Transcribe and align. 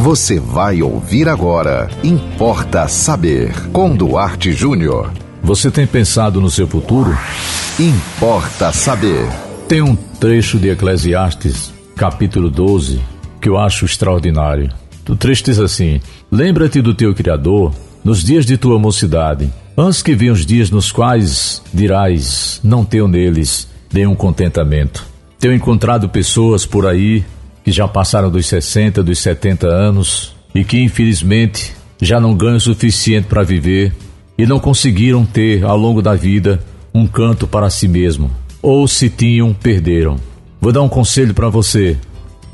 Você 0.00 0.40
vai 0.40 0.80
ouvir 0.80 1.28
agora. 1.28 1.90
Importa 2.02 2.88
saber. 2.88 3.52
Com 3.70 3.94
Duarte 3.94 4.50
Júnior. 4.50 5.12
Você 5.42 5.70
tem 5.70 5.86
pensado 5.86 6.40
no 6.40 6.48
seu 6.48 6.66
futuro? 6.66 7.14
Importa 7.78 8.72
saber. 8.72 9.28
Tem 9.68 9.82
um 9.82 9.94
trecho 9.94 10.58
de 10.58 10.70
Eclesiastes, 10.70 11.70
capítulo 11.94 12.48
12, 12.48 12.98
que 13.42 13.50
eu 13.50 13.58
acho 13.58 13.84
extraordinário. 13.84 14.72
O 15.06 15.14
trecho 15.14 15.44
diz 15.44 15.58
assim: 15.58 16.00
Lembra-te 16.32 16.80
do 16.80 16.94
teu 16.94 17.14
Criador 17.14 17.74
nos 18.02 18.24
dias 18.24 18.46
de 18.46 18.56
tua 18.56 18.78
mocidade, 18.78 19.52
antes 19.76 20.02
que 20.02 20.14
venham 20.14 20.32
os 20.32 20.46
dias 20.46 20.70
nos 20.70 20.90
quais 20.90 21.60
dirás: 21.74 22.58
Não 22.64 22.86
tenho 22.86 23.06
neles 23.06 23.68
nenhum 23.92 24.14
contentamento. 24.14 25.04
Tenho 25.38 25.52
encontrado 25.52 26.08
pessoas 26.08 26.64
por 26.64 26.86
aí 26.86 27.22
que 27.64 27.72
já 27.72 27.86
passaram 27.86 28.30
dos 28.30 28.46
60, 28.46 29.02
dos 29.02 29.18
70 29.18 29.66
anos 29.66 30.34
e 30.54 30.64
que 30.64 30.78
infelizmente 30.80 31.74
já 32.00 32.18
não 32.18 32.34
ganham 32.34 32.56
o 32.56 32.60
suficiente 32.60 33.26
para 33.26 33.42
viver 33.42 33.92
e 34.36 34.46
não 34.46 34.58
conseguiram 34.58 35.24
ter 35.24 35.64
ao 35.64 35.76
longo 35.76 36.00
da 36.00 36.14
vida 36.14 36.60
um 36.94 37.06
canto 37.06 37.46
para 37.46 37.70
si 37.70 37.86
mesmo. 37.86 38.30
Ou 38.62 38.86
se 38.88 39.08
tinham, 39.08 39.52
perderam. 39.52 40.16
Vou 40.60 40.72
dar 40.72 40.82
um 40.82 40.88
conselho 40.88 41.34
para 41.34 41.48
você. 41.48 41.96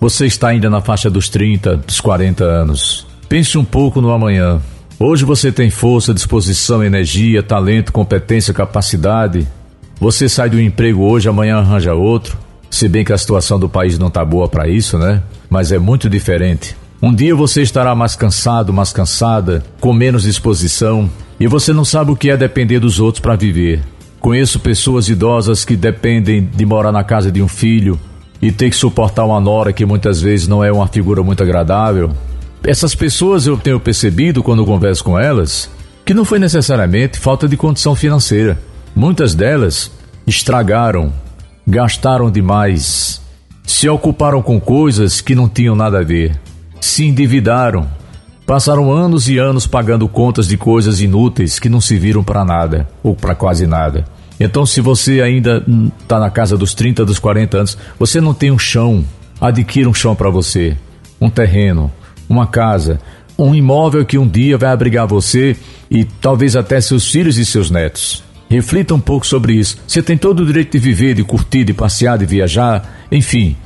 Você 0.00 0.26
está 0.26 0.48
ainda 0.48 0.68
na 0.68 0.80
faixa 0.80 1.08
dos 1.08 1.28
30, 1.28 1.78
dos 1.78 2.00
40 2.00 2.44
anos. 2.44 3.06
Pense 3.28 3.56
um 3.56 3.64
pouco 3.64 4.00
no 4.00 4.10
amanhã. 4.10 4.60
Hoje 4.98 5.24
você 5.24 5.50
tem 5.50 5.70
força, 5.70 6.14
disposição, 6.14 6.84
energia, 6.84 7.42
talento, 7.42 7.92
competência, 7.92 8.54
capacidade. 8.54 9.46
Você 9.98 10.28
sai 10.28 10.50
do 10.50 10.60
emprego 10.60 11.02
hoje, 11.02 11.28
amanhã 11.28 11.58
arranja 11.58 11.94
outro. 11.94 12.36
Se 12.74 12.88
bem 12.88 13.04
que 13.04 13.12
a 13.12 13.18
situação 13.18 13.56
do 13.56 13.68
país 13.68 14.00
não 14.00 14.08
está 14.08 14.24
boa 14.24 14.48
para 14.48 14.66
isso, 14.66 14.98
né? 14.98 15.22
Mas 15.48 15.70
é 15.70 15.78
muito 15.78 16.10
diferente. 16.10 16.74
Um 17.00 17.14
dia 17.14 17.32
você 17.32 17.62
estará 17.62 17.94
mais 17.94 18.16
cansado, 18.16 18.72
mais 18.72 18.92
cansada, 18.92 19.62
com 19.78 19.92
menos 19.92 20.24
disposição, 20.24 21.08
e 21.38 21.46
você 21.46 21.72
não 21.72 21.84
sabe 21.84 22.10
o 22.10 22.16
que 22.16 22.30
é 22.30 22.36
depender 22.36 22.80
dos 22.80 22.98
outros 22.98 23.20
para 23.20 23.36
viver. 23.36 23.80
Conheço 24.18 24.58
pessoas 24.58 25.08
idosas 25.08 25.64
que 25.64 25.76
dependem 25.76 26.44
de 26.44 26.66
morar 26.66 26.90
na 26.90 27.04
casa 27.04 27.30
de 27.30 27.40
um 27.40 27.46
filho, 27.46 27.96
e 28.42 28.50
ter 28.50 28.70
que 28.70 28.76
suportar 28.76 29.24
uma 29.24 29.40
nora 29.40 29.72
que 29.72 29.86
muitas 29.86 30.20
vezes 30.20 30.48
não 30.48 30.64
é 30.64 30.72
uma 30.72 30.88
figura 30.88 31.22
muito 31.22 31.44
agradável. 31.44 32.10
Essas 32.64 32.92
pessoas 32.92 33.46
eu 33.46 33.56
tenho 33.56 33.78
percebido 33.78 34.42
quando 34.42 34.66
converso 34.66 35.04
com 35.04 35.16
elas 35.16 35.70
que 36.04 36.12
não 36.12 36.24
foi 36.24 36.40
necessariamente 36.40 37.20
falta 37.20 37.46
de 37.46 37.56
condição 37.56 37.94
financeira. 37.94 38.58
Muitas 38.96 39.32
delas 39.32 39.92
estragaram, 40.26 41.12
gastaram 41.66 42.30
demais, 42.30 43.20
se 43.66 43.88
ocuparam 43.88 44.42
com 44.42 44.60
coisas 44.60 45.20
que 45.20 45.34
não 45.34 45.48
tinham 45.48 45.74
nada 45.74 46.00
a 46.00 46.04
ver, 46.04 46.38
se 46.80 47.06
endividaram, 47.06 47.88
passaram 48.46 48.92
anos 48.92 49.28
e 49.28 49.38
anos 49.38 49.66
pagando 49.66 50.06
contas 50.06 50.46
de 50.46 50.56
coisas 50.56 51.00
inúteis 51.00 51.58
que 51.58 51.68
não 51.68 51.80
se 51.80 51.96
viram 51.96 52.22
para 52.22 52.44
nada 52.44 52.88
ou 53.02 53.14
para 53.14 53.34
quase 53.34 53.66
nada. 53.66 54.04
Então, 54.38 54.66
se 54.66 54.80
você 54.80 55.22
ainda 55.22 55.64
está 56.00 56.18
na 56.18 56.28
casa 56.28 56.56
dos 56.56 56.74
30, 56.74 57.04
dos 57.04 57.18
40 57.18 57.56
anos, 57.56 57.78
você 57.98 58.20
não 58.20 58.34
tem 58.34 58.50
um 58.50 58.58
chão, 58.58 59.04
adquira 59.40 59.88
um 59.88 59.94
chão 59.94 60.14
para 60.14 60.28
você, 60.28 60.76
um 61.20 61.30
terreno, 61.30 61.90
uma 62.28 62.46
casa, 62.46 63.00
um 63.38 63.54
imóvel 63.54 64.04
que 64.04 64.18
um 64.18 64.28
dia 64.28 64.58
vai 64.58 64.70
abrigar 64.70 65.06
você 65.06 65.56
e 65.90 66.04
talvez 66.04 66.56
até 66.56 66.80
seus 66.80 67.10
filhos 67.10 67.38
e 67.38 67.44
seus 67.44 67.70
netos. 67.70 68.22
Reflita 68.54 68.94
um 68.94 69.00
pouco 69.00 69.26
sobre 69.26 69.54
isso. 69.54 69.78
Você 69.84 70.00
tem 70.00 70.16
todo 70.16 70.40
o 70.40 70.46
direito 70.46 70.70
de 70.70 70.78
viver, 70.78 71.14
de 71.14 71.24
curtir, 71.24 71.64
de 71.64 71.74
passear, 71.74 72.16
de 72.16 72.24
viajar, 72.24 73.04
enfim. 73.10 73.56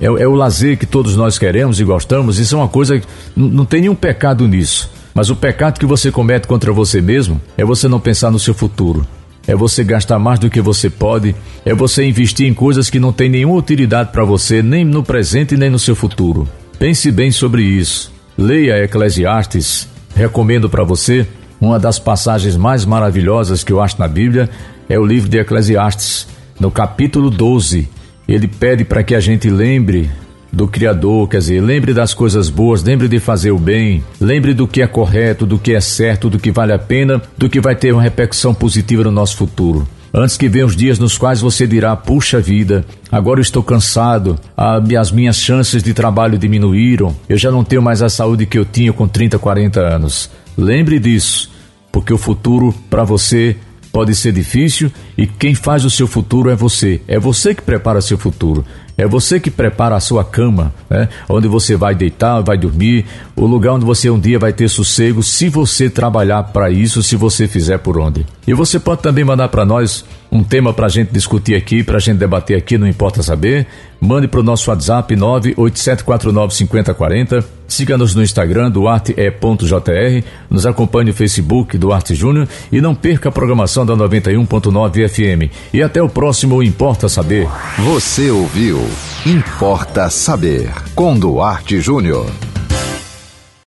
É, 0.00 0.06
é 0.06 0.26
o 0.26 0.34
lazer 0.34 0.78
que 0.78 0.86
todos 0.86 1.14
nós 1.16 1.38
queremos 1.38 1.78
e 1.78 1.84
gostamos. 1.84 2.38
Isso 2.38 2.54
é 2.54 2.58
uma 2.58 2.68
coisa. 2.68 2.98
Não 3.36 3.66
tem 3.66 3.82
nenhum 3.82 3.94
pecado 3.94 4.48
nisso. 4.48 4.90
Mas 5.12 5.28
o 5.28 5.36
pecado 5.36 5.78
que 5.78 5.84
você 5.84 6.10
comete 6.10 6.48
contra 6.48 6.72
você 6.72 7.02
mesmo 7.02 7.38
é 7.58 7.64
você 7.64 7.88
não 7.88 8.00
pensar 8.00 8.30
no 8.30 8.38
seu 8.38 8.54
futuro 8.54 9.06
é 9.46 9.56
você 9.56 9.82
gastar 9.82 10.18
mais 10.18 10.38
do 10.38 10.50
que 10.50 10.60
você 10.60 10.90
pode, 10.90 11.34
é 11.64 11.74
você 11.74 12.04
investir 12.04 12.46
em 12.46 12.52
coisas 12.52 12.90
que 12.90 13.00
não 13.00 13.14
têm 13.14 13.30
nenhuma 13.30 13.56
utilidade 13.56 14.12
para 14.12 14.22
você, 14.22 14.62
nem 14.62 14.84
no 14.84 15.02
presente 15.02 15.56
nem 15.56 15.70
no 15.70 15.78
seu 15.78 15.96
futuro. 15.96 16.46
Pense 16.78 17.10
bem 17.10 17.30
sobre 17.30 17.62
isso. 17.62 18.12
Leia 18.36 18.84
Eclesiastes. 18.84 19.88
Recomendo 20.14 20.68
para 20.68 20.84
você 20.84 21.26
uma 21.60 21.78
das 21.78 21.98
passagens 21.98 22.56
mais 22.56 22.84
maravilhosas 22.84 23.64
que 23.64 23.72
eu 23.72 23.80
acho 23.80 23.98
na 23.98 24.08
Bíblia 24.08 24.48
é 24.88 24.98
o 24.98 25.04
livro 25.04 25.28
de 25.28 25.38
Eclesiastes, 25.38 26.28
no 26.58 26.70
capítulo 26.70 27.30
12. 27.30 27.88
Ele 28.26 28.46
pede 28.46 28.84
para 28.84 29.02
que 29.02 29.14
a 29.14 29.20
gente 29.20 29.50
lembre 29.50 30.10
do 30.52 30.66
Criador, 30.66 31.28
quer 31.28 31.38
dizer, 31.38 31.60
lembre 31.60 31.92
das 31.92 32.14
coisas 32.14 32.48
boas, 32.48 32.82
lembre 32.82 33.08
de 33.08 33.18
fazer 33.18 33.50
o 33.50 33.58
bem, 33.58 34.02
lembre 34.20 34.54
do 34.54 34.66
que 34.66 34.82
é 34.82 34.86
correto, 34.86 35.44
do 35.44 35.58
que 35.58 35.74
é 35.74 35.80
certo, 35.80 36.30
do 36.30 36.38
que 36.38 36.50
vale 36.50 36.72
a 36.72 36.78
pena, 36.78 37.20
do 37.36 37.48
que 37.48 37.60
vai 37.60 37.74
ter 37.74 37.92
uma 37.92 38.02
repercussão 38.02 38.54
positiva 38.54 39.04
no 39.04 39.10
nosso 39.10 39.36
futuro. 39.36 39.86
Antes 40.12 40.38
que 40.38 40.48
venham 40.48 40.66
os 40.66 40.74
dias 40.74 40.98
nos 40.98 41.18
quais 41.18 41.40
você 41.40 41.66
dirá: 41.66 41.94
puxa 41.94 42.40
vida, 42.40 42.84
agora 43.12 43.40
eu 43.40 43.42
estou 43.42 43.62
cansado, 43.62 44.38
as 44.56 45.12
minhas 45.12 45.36
chances 45.36 45.82
de 45.82 45.92
trabalho 45.92 46.38
diminuíram, 46.38 47.14
eu 47.28 47.36
já 47.36 47.50
não 47.50 47.62
tenho 47.62 47.82
mais 47.82 48.00
a 48.00 48.08
saúde 48.08 48.46
que 48.46 48.58
eu 48.58 48.64
tinha 48.64 48.92
com 48.92 49.06
30, 49.06 49.38
40 49.38 49.80
anos. 49.80 50.30
Lembre 50.58 50.98
disso, 50.98 51.50
porque 51.92 52.12
o 52.12 52.18
futuro 52.18 52.74
para 52.90 53.04
você 53.04 53.56
pode 53.92 54.12
ser 54.14 54.32
difícil 54.32 54.90
e 55.16 55.24
quem 55.24 55.54
faz 55.54 55.84
o 55.84 55.90
seu 55.90 56.08
futuro 56.08 56.50
é 56.50 56.56
você. 56.56 57.00
É 57.06 57.16
você 57.16 57.54
que 57.54 57.62
prepara 57.62 58.00
seu 58.00 58.18
futuro. 58.18 58.64
É 58.96 59.06
você 59.06 59.38
que 59.38 59.52
prepara 59.52 59.94
a 59.94 60.00
sua 60.00 60.24
cama, 60.24 60.74
né? 60.90 61.08
onde 61.28 61.46
você 61.46 61.76
vai 61.76 61.94
deitar, 61.94 62.40
vai 62.40 62.58
dormir, 62.58 63.06
o 63.36 63.46
lugar 63.46 63.74
onde 63.74 63.84
você 63.84 64.10
um 64.10 64.18
dia 64.18 64.40
vai 64.40 64.52
ter 64.52 64.68
sossego, 64.68 65.22
se 65.22 65.48
você 65.48 65.88
trabalhar 65.88 66.42
para 66.42 66.68
isso, 66.68 67.00
se 67.04 67.14
você 67.14 67.46
fizer 67.46 67.78
por 67.78 67.96
onde. 67.96 68.26
E 68.44 68.52
você 68.52 68.80
pode 68.80 69.00
também 69.00 69.24
mandar 69.24 69.50
para 69.50 69.64
nós 69.64 70.04
um 70.32 70.42
tema 70.42 70.74
para 70.74 70.86
a 70.86 70.90
gente 70.90 71.12
discutir 71.12 71.54
aqui, 71.54 71.84
para 71.84 71.98
a 71.98 72.00
gente 72.00 72.18
debater 72.18 72.58
aqui, 72.58 72.76
não 72.76 72.88
importa 72.88 73.22
saber. 73.22 73.68
Mande 74.00 74.26
para 74.26 74.40
o 74.40 74.42
nosso 74.42 74.68
WhatsApp 74.68 75.14
987495040. 75.14 77.57
Siga-nos 77.68 78.14
no 78.14 78.22
Instagram, 78.22 78.70
duarte.jr. 78.70 80.24
Nos 80.48 80.64
acompanhe 80.64 81.10
no 81.10 81.14
Facebook, 81.14 81.76
Duarte 81.76 82.14
Júnior. 82.14 82.48
E 82.72 82.80
não 82.80 82.94
perca 82.94 83.28
a 83.28 83.32
programação 83.32 83.84
da 83.84 83.94
91.9 83.94 85.08
FM. 85.08 85.52
E 85.72 85.82
até 85.82 86.02
o 86.02 86.08
próximo 86.08 86.62
Importa 86.62 87.08
Saber. 87.08 87.46
Você 87.78 88.30
ouviu 88.30 88.80
Importa 89.26 90.08
Saber, 90.08 90.72
com 90.94 91.18
Duarte 91.18 91.80
Júnior. 91.80 92.26